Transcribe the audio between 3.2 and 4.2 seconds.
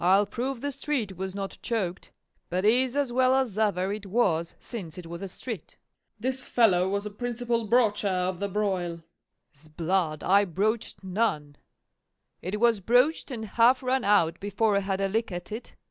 as ever it